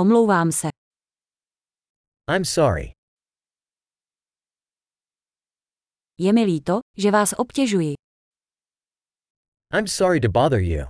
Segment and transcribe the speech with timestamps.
[0.00, 0.68] Omlouvám se.
[2.34, 2.92] I'm sorry.
[6.18, 7.94] Je mi líto, že vás obtěžuji.
[9.74, 10.86] I'm sorry to bother you.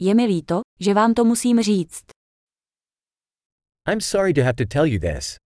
[0.00, 2.04] Je mi líto, že vám to musím říct.
[3.90, 5.36] I'm sorry to have to tell you this.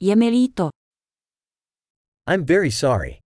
[0.00, 0.68] Je mi líto.
[2.26, 3.20] I'm very sorry.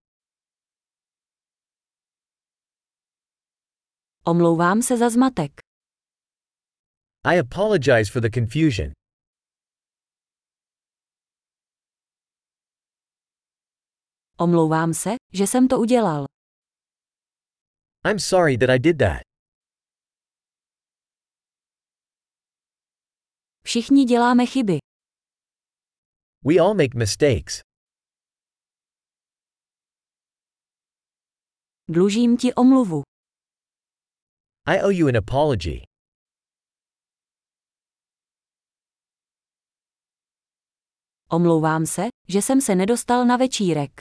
[4.27, 5.51] Omlouvám se za zmatek.
[7.25, 8.91] I apologize for the confusion.
[14.39, 16.25] Omlouvám se, že jsem to udělal.
[18.09, 19.21] I'm sorry that I did that.
[23.65, 24.77] Všichni děláme chyby.
[26.45, 27.61] We all make mistakes.
[31.89, 33.14] Dlužím ti omluvu.
[34.67, 35.83] I owe you an apology.
[41.29, 43.91] Omlouvám se, že jsem se nedostal na večírek.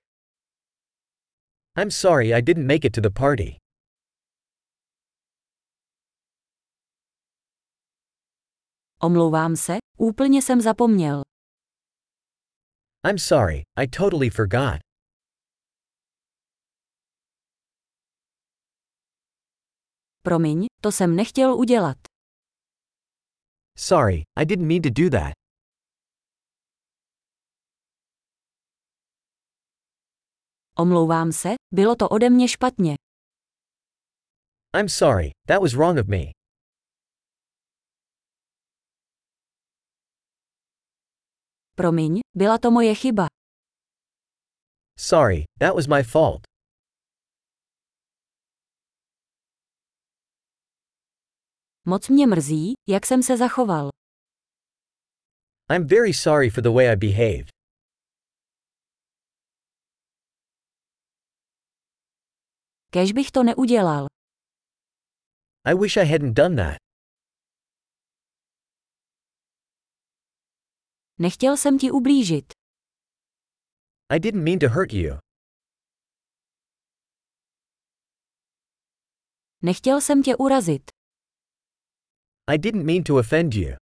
[1.78, 3.56] I'm sorry I didn't make it to the party.
[9.02, 11.22] Omlouvám se, úplně jsem zapomněl.
[13.08, 14.83] I'm sorry, I totally forgot.
[20.28, 21.96] Promiň, to jsem nechtěl udělat.
[23.78, 25.32] Sorry, I didn't mean to do that.
[30.78, 32.94] Omlouvám se, bylo to ode mě špatně.
[34.76, 36.22] I'm sorry, that was wrong of me.
[41.76, 43.26] Promiň, byla to moje chyba.
[44.98, 46.53] Sorry, that was my fault.
[51.86, 53.88] Moc mě mrzí, jak jsem se zachoval.
[55.70, 57.48] I'm very sorry for the way I behaved.
[62.90, 64.06] Kež bych to neudělal.
[65.64, 66.76] I wish I hadn't done that.
[71.18, 72.52] Nechtěl jsem ti ublížit.
[74.10, 75.18] I didn't mean to hurt you.
[79.62, 80.93] Nechtěl jsem tě urazit.
[82.46, 83.76] I didn't mean to offend you.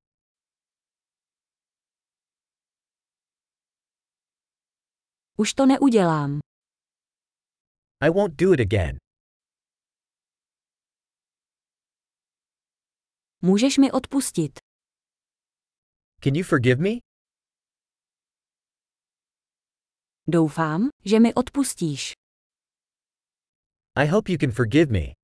[5.39, 6.41] Už to neudělám.
[8.01, 8.99] I won't do it again.
[13.43, 14.59] Můžeš mi odpustit.
[16.25, 16.91] Can you forgive me?
[20.27, 22.13] Doufám, že mi odpustíš.
[23.97, 25.22] I hope you can forgive me.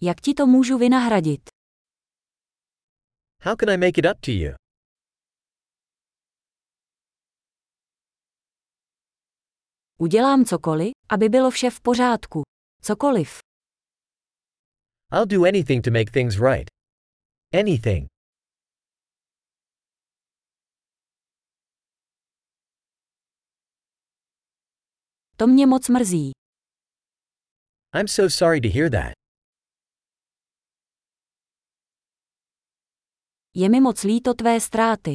[0.00, 1.40] Jak ti to můžu vynahradit?
[3.42, 4.54] How can I make it up to you?
[10.00, 12.42] Udělám cokoliv, aby bylo vše v pořádku.
[12.82, 13.38] Cokoliv.
[15.12, 16.70] I'll do anything to make things right.
[17.54, 18.06] Anything.
[25.36, 26.32] To mě moc mrzí.
[27.94, 29.27] I'm so sorry to hear that.
[33.54, 35.14] Je mi moc líto tvé ztráty.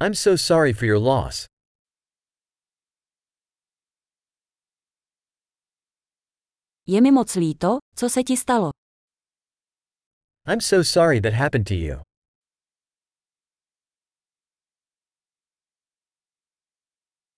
[0.00, 1.46] I'm so sorry for your loss.
[6.86, 8.70] Je mi moc líto, co se ti stalo.
[10.46, 12.00] I'm so sorry that happened to you.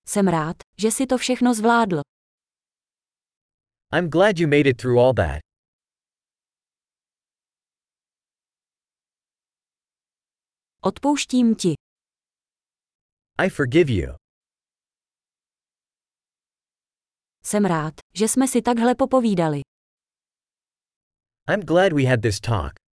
[0.08, 2.00] Jsem rád, že si to všechno zvládl.
[3.92, 5.45] I'm glad you made it through all that.
[10.86, 11.74] Odpouštím ti.
[13.38, 14.14] I forgive you.
[17.44, 19.60] Jsem rád, že jsme si takhle popovídali.
[21.50, 22.85] I'm glad we had this talk.